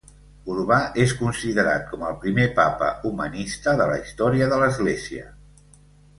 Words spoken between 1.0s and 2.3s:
és considerat com el